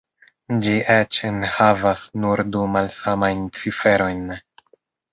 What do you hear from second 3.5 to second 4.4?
ciferojn.